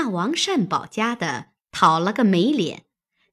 [0.00, 2.86] 那王善保家的讨了个没脸，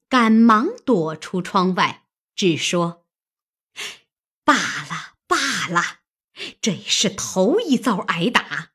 [0.10, 2.04] 赶忙躲出窗外，
[2.36, 3.06] 只说
[4.44, 6.00] ：“罢了，罢了，
[6.60, 8.72] 这也是头一遭挨打。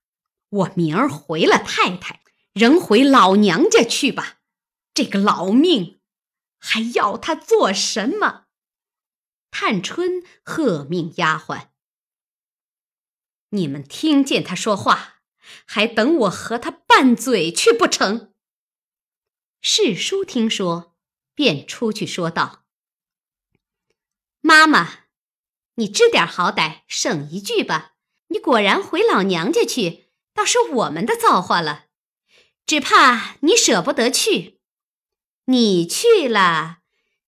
[0.49, 2.23] 我明儿回了太太，
[2.55, 4.39] 仍回老娘家去吧。
[4.95, 6.01] 这个老命，
[6.59, 8.47] 还要他做什么？”
[9.53, 11.67] 探春喝命丫鬟
[13.51, 15.12] ：“你们听见他说话，
[15.67, 18.33] 还等我和他拌嘴去不成？”
[19.63, 20.97] 世叔听说，
[21.35, 22.65] 便出去说道
[24.41, 25.05] ：“妈妈，
[25.75, 27.93] 你知点好歹，省一句吧。
[28.29, 31.87] 你果然回老娘家去，倒是我们的造化了。
[32.67, 34.61] 只怕你舍不得去，
[35.47, 36.79] 你去了。”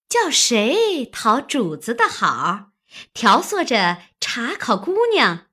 [0.07, 2.73] 叫谁讨主子的好，
[3.13, 5.49] 调唆着查考姑娘，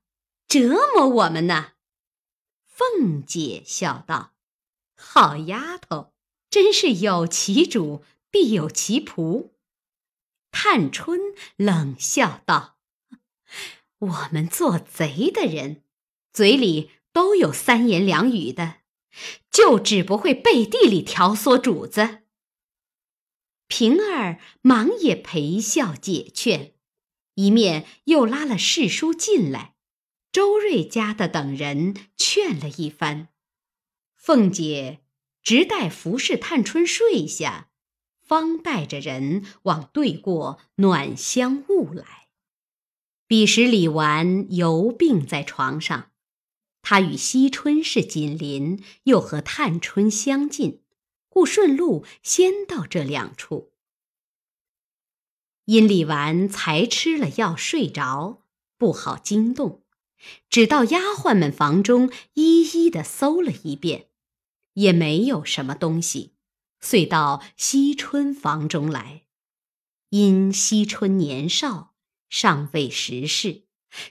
[0.47, 1.71] 折磨我们呢？
[2.81, 4.33] 凤姐笑道
[4.97, 6.15] ：“好丫头，
[6.49, 9.51] 真是有其主必有其仆。”
[10.49, 11.19] 探春
[11.57, 12.79] 冷笑道
[13.99, 15.83] ：“我们做贼的人，
[16.33, 18.77] 嘴里都有三言两语的，
[19.51, 22.23] 就只不会背地里挑唆主子。”
[23.69, 26.73] 平儿忙也陪笑解劝，
[27.35, 29.75] 一面又拉了世叔进来，
[30.31, 33.29] 周瑞家的等人劝了一番。
[34.15, 34.99] 凤姐
[35.43, 37.69] 直待服侍探春睡下，
[38.21, 42.27] 方带着人往对过暖香坞来。
[43.27, 46.11] 彼时李纨犹病在床上，
[46.81, 50.81] 她与惜春是紧邻，又和探春相近。
[51.33, 53.71] 故顺路先到这两处，
[55.63, 58.43] 因李纨才吃了药睡着，
[58.77, 59.80] 不好惊动，
[60.49, 64.07] 只到丫鬟们房中一一的搜了一遍，
[64.73, 66.35] 也没有什么东西，
[66.79, 69.23] 遂到惜春房中来。
[70.09, 71.95] 因惜春年少，
[72.29, 73.63] 尚未识事，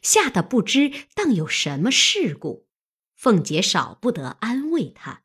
[0.03, 2.67] 吓得不知当有什么事故，
[3.15, 5.25] 凤姐少不得安慰她。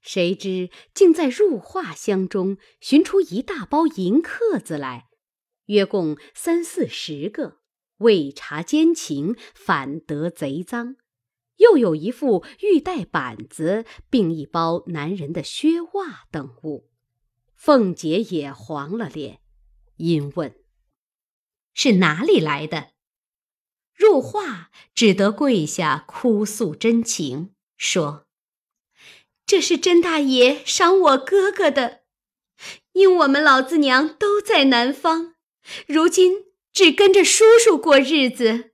[0.00, 5.08] 谁知竟在入画箱中寻出一大包银克子来，
[5.66, 7.62] 约共三四十个，
[7.98, 10.96] 未查奸情，反得贼赃。
[11.58, 16.90] 又有一副玉带板子，并一包男人的靴袜等物。
[17.54, 19.40] 凤姐也黄了脸，
[19.96, 20.56] 因问
[21.72, 22.90] ：“是哪里来的？”
[23.94, 28.26] 入画只得跪下哭诉真情，说。
[29.46, 32.00] 这是甄大爷赏我哥哥的，
[32.92, 35.34] 因我们老子娘都在南方，
[35.86, 38.72] 如今只跟着叔叔过日子。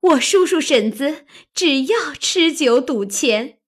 [0.00, 3.60] 我叔叔婶子只要吃酒赌钱，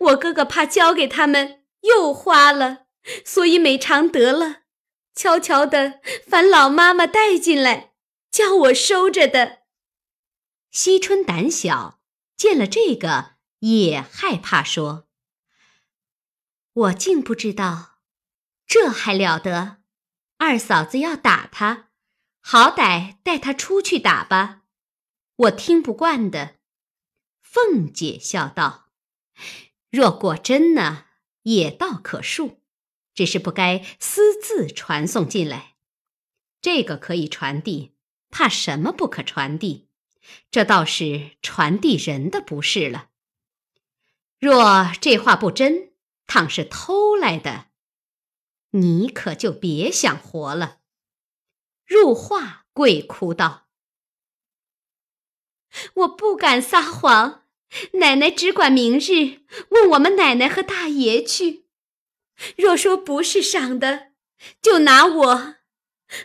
[0.00, 2.86] 我哥哥怕交给他们又花了，
[3.24, 4.62] 所以每常得了，
[5.14, 7.92] 悄悄的烦老妈妈带进来，
[8.30, 9.58] 叫我收着的。
[10.70, 12.00] 惜春胆小，
[12.36, 15.06] 见了这个也害怕，说。
[16.72, 18.00] 我竟不知道，
[18.66, 19.78] 这还了得！
[20.38, 21.85] 二嫂子要打他，
[22.48, 24.62] 好歹带他出去打吧。
[25.34, 26.58] 我听不惯的。
[27.42, 28.92] 凤姐笑道
[29.90, 31.06] ：“若果真呢，
[31.42, 32.58] 也倒可恕，
[33.12, 35.74] 只是不该私自传送进来。
[36.60, 37.96] 这个可以传递，
[38.30, 39.88] 怕什么不可传递？
[40.52, 43.08] 这倒是传递人的不是了。
[44.38, 45.90] 若这话不真。”
[46.28, 47.66] 倘是偷来的，
[48.70, 50.78] 你可就别想活了。
[51.86, 53.68] 入画跪哭道
[55.94, 57.46] ：“我不敢撒谎，
[57.94, 61.66] 奶奶只管明日问我们奶奶和大爷去。
[62.56, 64.12] 若说不是赏的，
[64.60, 65.56] 就拿我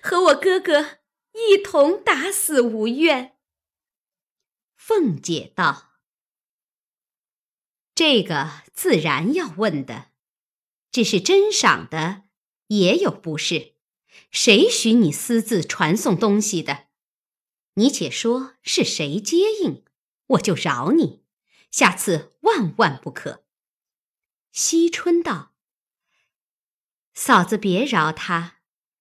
[0.02, 1.00] 和我哥哥
[1.34, 3.38] 一同打死无怨。”
[4.76, 5.92] 凤姐道。
[7.94, 10.08] 这个自然要问的，
[10.92, 12.24] 只是真赏的
[12.68, 13.76] 也有不是，
[14.32, 16.88] 谁许你私自传送东西的？
[17.76, 19.84] 你且说是谁接应，
[20.28, 21.24] 我就饶你。
[21.70, 23.46] 下次万万不可。
[24.52, 25.54] 惜春道
[27.14, 28.58] ：“嫂子别饶他，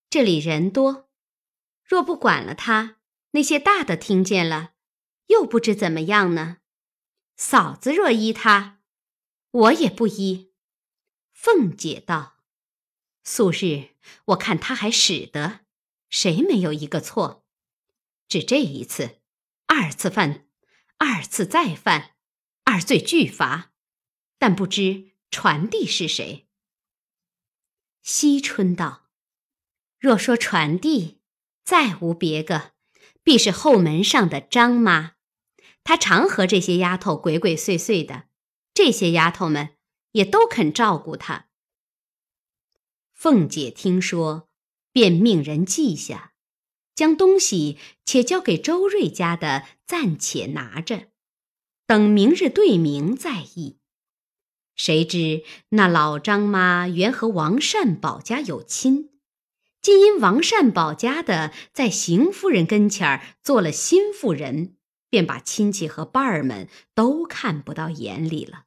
[0.08, 1.10] 这里人多，
[1.82, 2.98] 若不管了他，
[3.32, 4.74] 那些大的听见了，
[5.26, 6.58] 又不知怎么样呢。
[7.36, 8.78] 嫂子若依他。”
[9.52, 10.52] 我也不依。
[11.32, 12.36] 凤姐道
[13.22, 13.90] ：“素日
[14.26, 15.60] 我看他还使得，
[16.08, 17.44] 谁没有一个错？
[18.28, 19.18] 只这一次，
[19.66, 20.46] 二次犯，
[20.98, 22.12] 二次再犯，
[22.64, 23.72] 二罪俱罚。
[24.38, 26.48] 但不知传递是谁？”
[28.02, 29.08] 惜春道
[30.00, 31.20] ：“若说传递，
[31.62, 32.72] 再无别个，
[33.22, 35.16] 必是后门上的张妈。
[35.84, 38.24] 她常和这些丫头鬼鬼祟祟的，
[38.72, 39.76] 这些丫头们
[40.12, 41.48] 也都肯照顾她。”
[43.20, 44.48] 凤姐听说，
[44.92, 46.32] 便命人记下，
[46.94, 47.76] 将东西
[48.06, 51.08] 且交给周瑞家的，暂且拿着，
[51.86, 53.76] 等明日对明再议。
[54.74, 59.10] 谁知那老张妈原和王善保家有亲，
[59.82, 64.76] 今因王善保家的在邢夫人跟前儿做了新妇人，
[65.10, 68.64] 便把亲戚和伴儿们都看不到眼里了。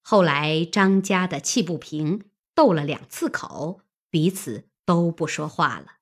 [0.00, 2.22] 后来张家的气不平。
[2.58, 5.98] 斗了两次口，彼此都不说话了。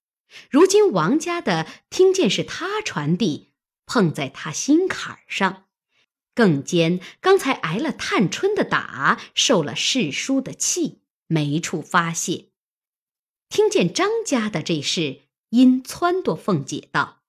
[0.48, 3.52] 如今王家的听见是他传递，
[3.84, 5.66] 碰在他心坎上，
[6.34, 12.48] 更兼刚才挨了探春的打，受了世叔的气，没处发泄。
[13.50, 17.20] 听见张家的这事，因撺掇凤姐道：“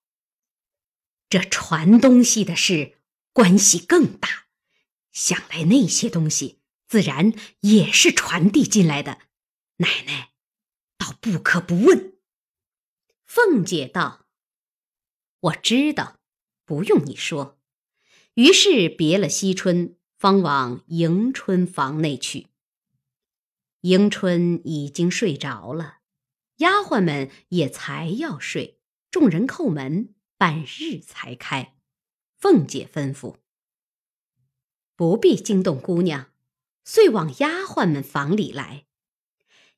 [1.28, 2.94] 这传东西的事
[3.34, 4.46] 关系更大，
[5.12, 6.57] 想来那些东西。”
[6.88, 9.18] 自然也是传递进来的，
[9.76, 10.30] 奶奶
[10.96, 12.14] 倒不可不问。
[13.26, 14.26] 凤姐道
[15.40, 16.18] ：“我知道，
[16.64, 17.60] 不用你说。”
[18.34, 22.46] 于是别了惜春，方往迎春房内去。
[23.82, 25.98] 迎春已经睡着了，
[26.56, 28.80] 丫鬟们也才要睡，
[29.10, 31.76] 众人叩门，半日才开。
[32.38, 33.36] 凤姐吩咐
[34.96, 36.32] ：“不必惊动姑娘。”
[36.90, 38.86] 遂往丫鬟们房里来。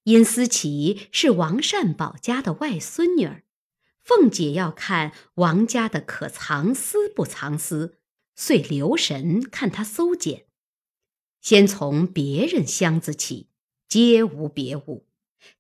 [0.05, 3.43] 因思琪是王善保家的外孙女儿，
[4.01, 7.99] 凤姐要看王家的可藏私不藏私，
[8.37, 10.47] 遂留神看他搜检。
[11.41, 13.49] 先从别人箱子起，
[13.89, 15.09] 皆无别物；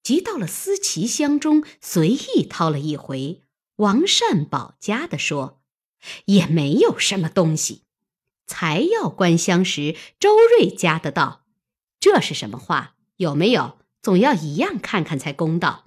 [0.04, 3.42] 即到了思琪箱中，随意掏了一回。
[3.76, 5.60] 王善保家的说，
[6.26, 7.82] 也没有什么东西。
[8.50, 11.44] 才要关箱时，周瑞家的道。
[12.00, 12.96] 这是什么话？
[13.18, 13.78] 有没有？
[14.02, 15.84] 总要一样看看才公道。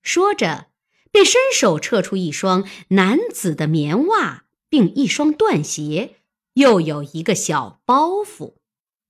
[0.00, 0.68] 说着，
[1.10, 6.14] 便伸手撤出一双男子的棉袜，并一双缎鞋，
[6.54, 8.54] 又有一个小包袱。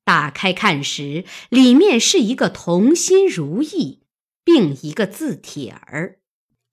[0.02, 4.00] 打开看时，里面是一个同心如意，
[4.42, 6.20] 并一个字帖儿。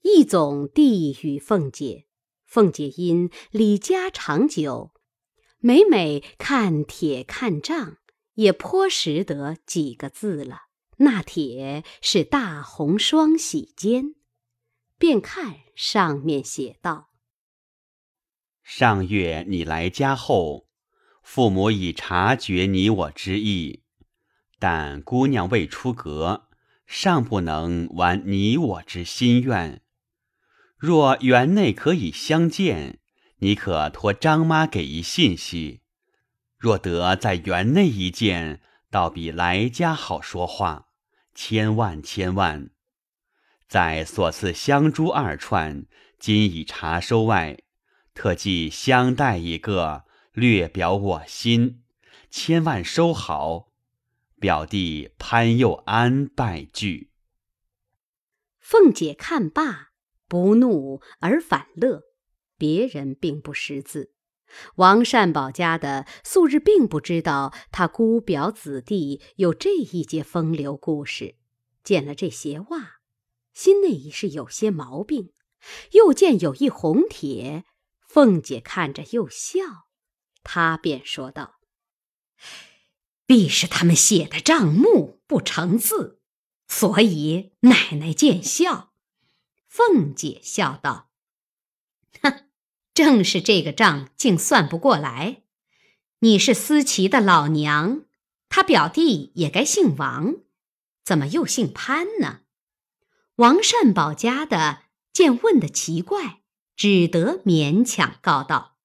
[0.04, 2.06] 一总递与凤姐，
[2.46, 4.92] 凤姐因李家长久，
[5.60, 7.98] 每每看帖看账。
[8.38, 10.68] 也颇识得几个字了。
[10.98, 14.16] 那帖是大红双喜笺，
[14.98, 17.10] 便看上面写道
[18.64, 20.68] ：“上月你来家后，
[21.24, 23.84] 父母已察觉你我之意，
[24.60, 26.48] 但姑娘未出阁，
[26.86, 29.82] 尚不能完你我之心愿。
[30.78, 33.00] 若园内可以相见，
[33.38, 35.82] 你可托张妈给一信息。”
[36.58, 40.88] 若得在园内一见，倒比来家好说话。
[41.36, 42.72] 千万千万！
[43.68, 45.86] 在所赐香珠二串，
[46.18, 47.60] 今已查收外，
[48.16, 51.84] 特寄香袋一个，略表我心。
[52.32, 53.72] 千万收好。
[54.40, 57.12] 表弟潘佑安拜具。
[58.60, 59.90] 凤姐看罢，
[60.28, 62.07] 不怒而反乐。
[62.58, 64.14] 别人并不识字。
[64.76, 71.36] 王善保家的素日并不知道他姑表子弟有这一节风流故事，
[71.84, 73.02] 见了这鞋袜，
[73.54, 75.34] 心内已是有些毛病。
[75.92, 77.66] 又见有一红帖，
[78.08, 79.90] 凤姐看着又笑，
[80.44, 81.60] 她便说道
[83.28, 86.22] ：“必是他们写的账目不成字，
[86.70, 88.94] 所以奶奶见笑。”
[89.68, 91.10] 凤姐笑道
[92.24, 92.44] ：“哼。”
[92.98, 95.44] 正是这个账竟算不过来。
[96.22, 98.02] 你是思琪的老娘，
[98.50, 100.38] 他表弟也该姓王，
[101.06, 102.40] 怎么又姓潘呢？
[103.36, 104.80] 王善保家的
[105.14, 106.42] 见问的奇怪，
[106.76, 108.78] 只得勉强告道：“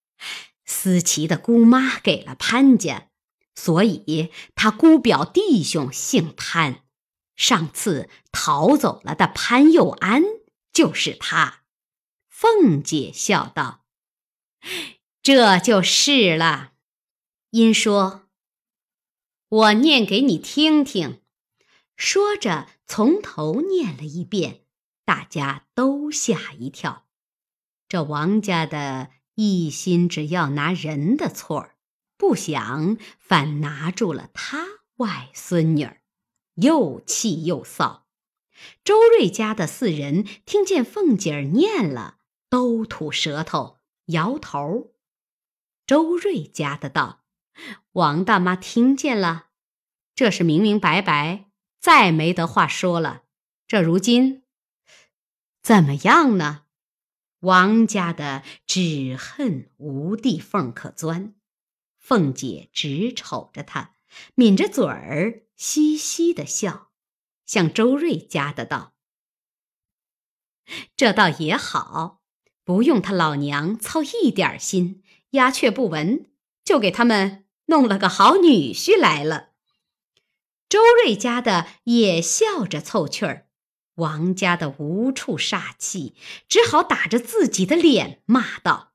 [0.66, 3.09] 思琪的姑妈给了潘家，
[3.54, 6.83] 所以他姑表弟兄姓潘。
[7.35, 10.23] 上次逃走了的潘佑安
[10.71, 11.62] 就是他。”
[12.28, 13.81] 凤姐笑道。
[15.22, 16.72] 这就是了。
[17.50, 18.28] 因说
[19.48, 21.20] ：“我念给你听听。”
[21.96, 24.62] 说着，从头念了一遍，
[25.04, 27.06] 大家都吓一跳。
[27.88, 31.76] 这王家的一心只要拿人的错儿，
[32.16, 36.00] 不想反拿住了他外孙女儿，
[36.54, 38.02] 又气又臊。
[38.82, 44.91] 周瑞家的四人听见凤姐儿念了，都吐舌头，摇头。
[45.92, 47.22] 周瑞家的道
[47.92, 49.49] ：“王大妈听见了，
[50.14, 53.25] 这是明明白白，再没得话说了。
[53.66, 54.42] 这如今
[55.61, 56.62] 怎么样呢？”
[57.40, 61.34] 王家的只恨无地缝可钻。
[61.99, 63.94] 凤姐直瞅着他，
[64.34, 66.90] 抿着嘴儿，嘻嘻的笑。
[67.44, 68.94] 向周瑞家的道
[70.96, 72.22] ：“这倒也好，
[72.64, 75.01] 不用他老娘操一点心，
[75.32, 76.26] 鸦雀不闻，
[76.64, 79.50] 就给他们弄了个好女婿来了。”
[80.70, 83.48] 周瑞家的也笑着凑趣儿，
[83.96, 86.14] 王家的无处煞气，
[86.48, 88.94] 只好打着自己的脸骂道：“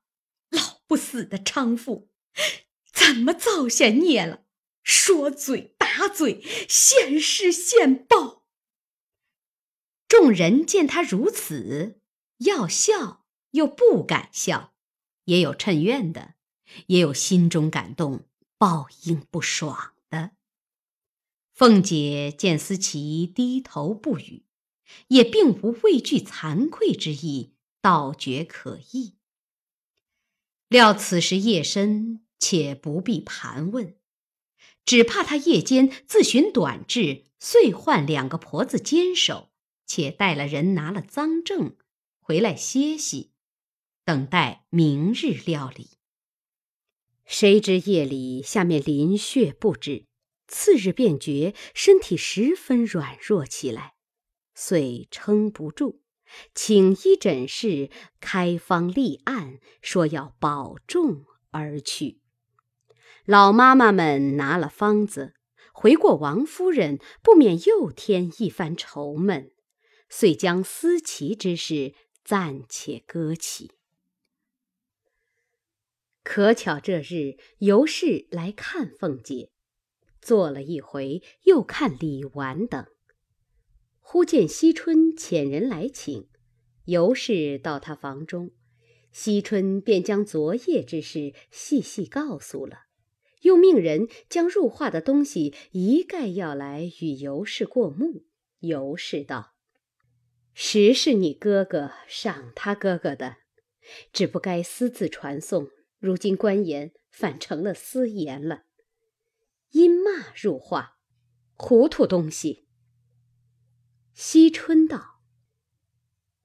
[0.50, 2.10] 老不死的娼妇，
[2.92, 4.42] 怎么造下孽了？
[4.82, 8.42] 说嘴打嘴，现世现报！”
[10.08, 12.00] 众人见他如此，
[12.38, 14.72] 要笑又不敢笑，
[15.28, 16.34] 也有趁怨的，
[16.86, 18.24] 也有心中感动、
[18.56, 20.30] 报应不爽的。
[21.52, 24.46] 凤姐见思琪低头不语，
[25.08, 29.16] 也并无畏惧惭愧之意，倒觉可意。
[30.68, 33.96] 料此时夜深，且不必盘问，
[34.86, 39.50] 只怕他夜间自寻短志，遂唤两个婆子坚守。
[39.86, 41.74] 且带了人拿了赃证
[42.20, 43.32] 回来歇息，
[44.08, 45.98] 等待明日料理。
[47.26, 50.06] 谁知夜里下面淋血不止，
[50.46, 53.96] 次日便觉身体十分软弱起来，
[54.54, 56.00] 遂撑不住，
[56.54, 62.22] 请医诊室开方立案，说要保重而去。
[63.26, 65.34] 老妈妈们拿了方子
[65.74, 69.50] 回过王夫人，不免又添一番愁闷。
[70.08, 71.92] 遂将思琪之事
[72.24, 73.72] 暂且搁起。
[76.30, 79.50] 可巧这日尤氏来看凤姐，
[80.20, 82.86] 坐了一回，又看李纨等。
[83.98, 86.28] 忽见惜春遣人来请，
[86.84, 88.50] 尤氏到他房中，
[89.10, 92.80] 惜春便将昨夜之事细细告诉了，
[93.40, 98.26] 又命人将入画的东西一概要来与尤氏过目。
[98.58, 99.54] 尤氏道。
[100.52, 103.38] 实是你哥哥赏他哥哥的，
[104.12, 105.70] 只不该私自传送。
[105.98, 108.64] 如今官言反成了私言了，
[109.70, 110.98] 因骂入画，
[111.54, 112.68] 糊涂东西。
[114.14, 115.20] 惜春道：“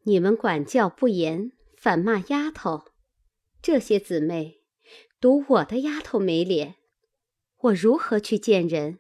[0.05, 2.91] 你们管教不严，反骂丫头。
[3.61, 4.63] 这些姊妹，
[5.19, 6.75] 赌我的丫头没脸，
[7.57, 8.99] 我如何去见人？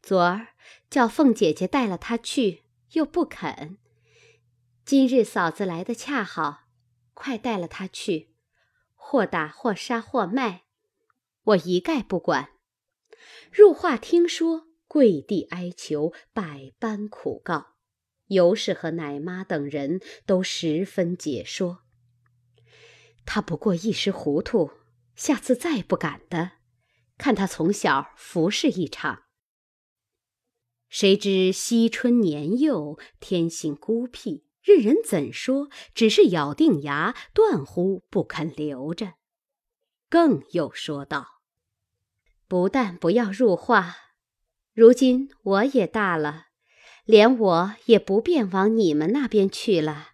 [0.00, 0.48] 昨儿
[0.88, 2.62] 叫凤姐姐带了她去，
[2.92, 3.78] 又不肯。”
[4.84, 6.64] 今日嫂子来的恰好，
[7.14, 8.31] 快带了她去，
[9.04, 10.62] 或打或杀或卖，
[11.42, 12.50] 我一概不管。
[13.52, 17.74] 入画听说，跪地哀求，百般苦告，
[18.28, 21.82] 尤氏和奶妈等人都十分解说。
[23.26, 24.70] 他不过一时糊涂，
[25.14, 26.52] 下次再不敢的。
[27.18, 29.24] 看他从小服侍一场。
[30.88, 34.46] 谁知惜春年幼，天性孤僻。
[34.62, 39.14] 任人怎说，只是咬定牙，断乎不肯留着。
[40.08, 41.40] 更又说道
[42.46, 43.96] ：“不但不要入画，
[44.72, 46.46] 如今我也大了，
[47.04, 50.10] 连我也不便往你们那边去了。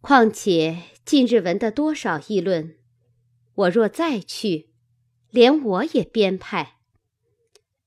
[0.00, 2.78] 况且近日闻得多少议论，
[3.54, 4.72] 我若再去，
[5.30, 6.78] 连我也编派。”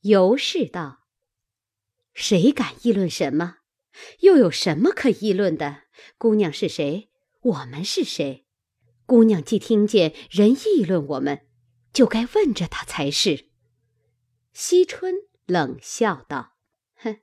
[0.02, 1.00] 尤氏道
[2.14, 3.57] ：“谁敢议论什么？”
[4.20, 5.84] 又有什么可议论的？
[6.18, 7.10] 姑娘是谁？
[7.42, 8.46] 我们是谁？
[9.06, 11.48] 姑娘既听见人议论我们，
[11.94, 13.50] 就该问着她才是。
[14.54, 16.56] 惜春冷笑道
[16.98, 17.20] ：“哼，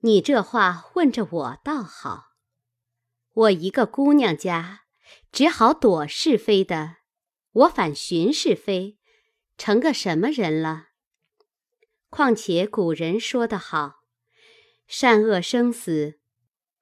[0.00, 2.32] 你这话问着我倒好。
[3.32, 4.82] 我一个姑娘家，
[5.30, 6.96] 只好躲是非的，
[7.52, 8.98] 我反寻是非，
[9.56, 10.88] 成个什么人了？
[12.08, 14.05] 况且古人说得好。”
[14.86, 16.18] 善恶生死，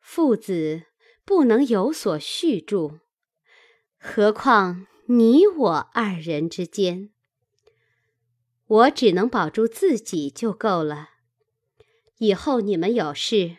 [0.01, 0.83] 父子
[1.25, 3.01] 不能有所续住，
[3.99, 7.11] 何况你我二人之间？
[8.67, 11.11] 我只能保住自己就够了。
[12.19, 13.57] 以后你们有事，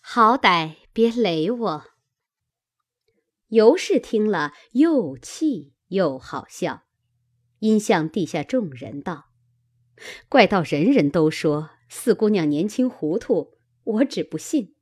[0.00, 1.84] 好歹别累我。
[3.48, 6.84] 尤氏听了，又气又好笑，
[7.60, 9.26] 因向地下众人道
[10.28, 13.55] ：“怪到人人都说四姑娘年轻糊涂，
[13.86, 14.74] 我只不信。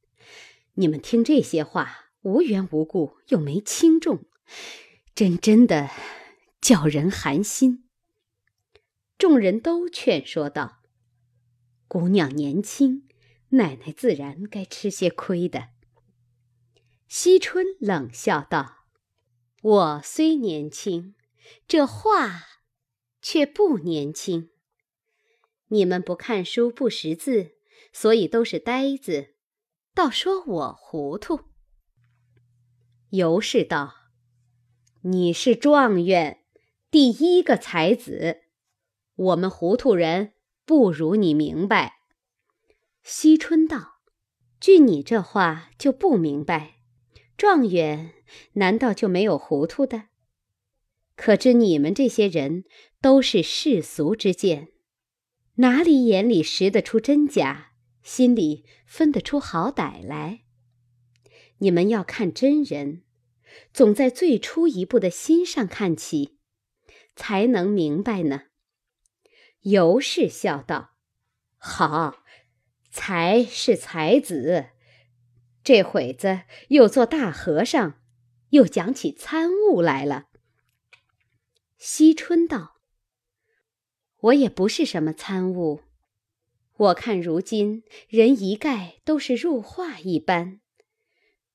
[0.74, 4.24] 你们听这些话，无缘无故又没轻重，
[5.14, 5.90] 真真的
[6.60, 7.84] 叫人寒心。
[9.16, 10.80] 众人都劝说道
[11.86, 13.06] ：“姑娘年轻，
[13.50, 15.68] 奶奶自然该吃些亏的。”
[17.06, 18.86] 惜春冷笑道
[19.62, 21.14] ：“我虽年轻，
[21.68, 22.46] 这话
[23.22, 24.50] 却不年轻。
[25.68, 27.53] 你们不看书，不识字，
[27.94, 29.36] 所以都是呆子，
[29.94, 31.40] 倒说我糊涂。”
[33.10, 33.94] 尤氏道
[35.02, 36.40] ：“你是状元，
[36.90, 38.42] 第一个才子，
[39.14, 40.32] 我们糊涂人
[40.66, 41.94] 不如你明白。”
[43.04, 44.00] 惜春道
[44.60, 46.72] ：“据你这话，就不明白。”
[47.36, 48.12] 状元
[48.54, 50.04] 难道就没有糊涂的？
[51.16, 52.64] 可知你们这些人
[53.00, 54.72] 都是世俗之见，
[55.56, 57.73] 哪里眼里识得出真假，
[58.04, 60.42] 心里分得出好歹来？
[61.58, 63.02] 你们要看真人，
[63.72, 66.38] 总在最初一步的心上看起，
[67.16, 68.42] 才能明白呢。
[69.60, 70.96] 尤氏笑道
[71.56, 72.22] ：“好，
[72.90, 74.66] 才是才子。”
[75.64, 77.98] 这会子又做大和尚，
[78.50, 80.26] 又讲起参悟来了。
[81.78, 82.76] 惜春道
[84.20, 85.80] ：“我也不是什么参悟，
[86.76, 90.60] 我看如今人一概都是入画一般，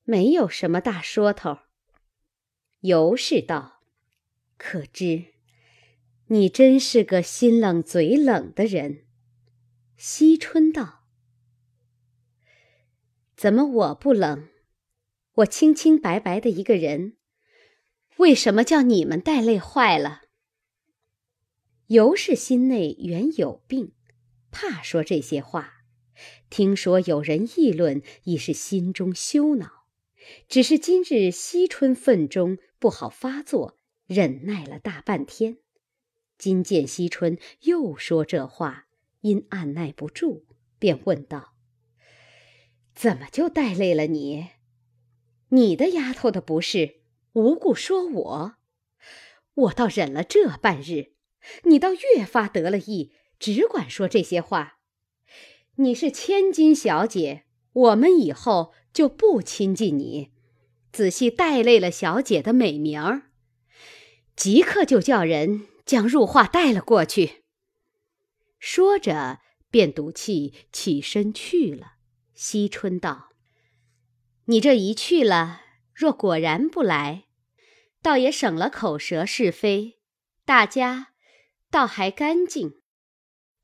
[0.04, 1.60] 没有什么大说头。”
[2.82, 3.84] 尤氏道
[4.58, 5.34] ：“可知
[6.28, 9.06] 你真是个心冷嘴冷的人。”
[9.98, 11.04] 惜春道。
[13.36, 14.48] 怎么我不冷？
[15.34, 17.18] 我清清白白的一个人，
[18.18, 20.22] 为什么叫你们带累坏了？
[21.88, 23.94] 尤氏心内原有病，
[24.52, 25.84] 怕说这些话。
[26.50, 29.86] 听说有人议论，已是心中羞恼。
[30.48, 35.58] 只是今日惜春愤中不好发作，忍耐了大半天。
[36.38, 38.88] 今见惜春又说这话，
[39.22, 40.44] 因按耐不住，
[40.78, 41.56] 便问道。
[42.94, 44.50] 怎么就带累了你？
[45.50, 47.02] 你的丫头的不是，
[47.34, 48.56] 无故说我，
[49.54, 51.14] 我倒忍了这半日，
[51.64, 54.80] 你倒越发得了意，只管说这些话。
[55.76, 60.32] 你是千金小姐，我们以后就不亲近你，
[60.92, 63.32] 仔细带累了小姐的美名儿，
[64.36, 67.46] 即刻就叫人将入画带了过去。
[68.60, 71.94] 说着，便赌气起身去了。
[72.34, 73.30] 惜春道
[74.46, 75.62] ：“你这一去了，
[75.94, 77.26] 若果然不来，
[78.02, 80.00] 倒也省了口舌是非，
[80.44, 81.14] 大家
[81.72, 82.79] 倒还干净。”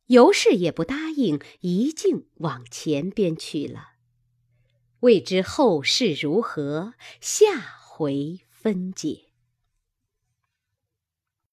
[0.07, 3.93] 尤氏也不答应，一径往前边去了。
[5.01, 9.24] 未知后事如何，下回分解。